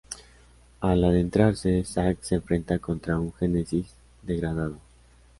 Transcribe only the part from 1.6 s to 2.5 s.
Zack se